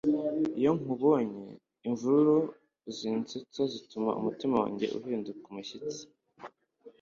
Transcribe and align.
iyo 0.59 0.71
nkubonye, 0.79 1.45
imvururu 1.87 2.39
zinsetsa 2.97 3.61
zituma 3.73 4.09
umutima 4.19 4.55
wanjye 4.63 4.85
uhinda 4.97 5.29
umushyitsi 5.49 6.03